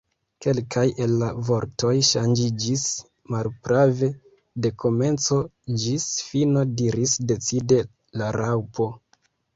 [0.43, 2.85] "Kelkaj el la vortoj ŝanĝiĝis."
[3.35, 4.09] "Malprave,
[4.65, 5.37] de komenco
[5.85, 7.83] ĝis fino," diris decide
[8.23, 8.91] la Raŭpo.